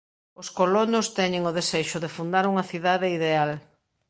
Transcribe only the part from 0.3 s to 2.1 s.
Os colonos teñen o desexo